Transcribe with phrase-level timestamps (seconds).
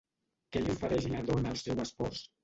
[0.55, 2.23] Què li ofereix la dona al seu espòs?